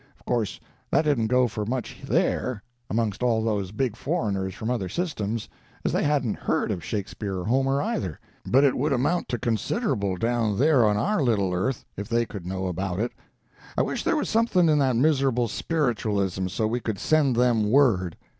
[0.19, 0.59] Of course
[0.89, 5.47] that didn't go for much there, amongst all those big foreigners from other systems,
[5.85, 10.17] as they hadn't heard of Shakespeare or Homer either, but it would amount to considerable
[10.17, 13.11] down there on our little earth if they could know about it.
[13.77, 18.17] I wish there was something in that miserable spiritualism, so we could send them word.